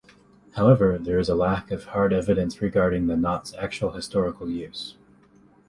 However, 0.53 0.97
there 0.97 1.19
is 1.19 1.29
a 1.29 1.35
lack 1.35 1.69
of 1.69 1.83
hard 1.83 2.11
evidence 2.11 2.59
regarding 2.59 3.05
the 3.05 3.15
knot's 3.15 3.53
actual 3.53 3.91
historical 3.91 4.49
use. 4.49 4.95